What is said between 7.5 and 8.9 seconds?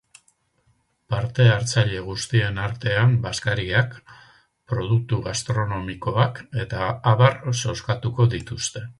zozkatuko dituzte.